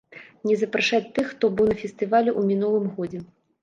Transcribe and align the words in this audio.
Не 0.51 0.55
запрашаць 0.61 1.11
тых, 1.19 1.29
хто 1.35 1.53
быў 1.61 1.71
на 1.75 1.79
фестывалі 1.85 2.29
ў 2.39 2.53
мінулым 2.53 2.93
годзе. 3.01 3.27